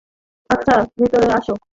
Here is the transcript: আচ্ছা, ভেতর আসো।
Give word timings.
আচ্ছা, 0.49 0.75
ভেতর 0.97 1.23
আসো। 1.37 1.53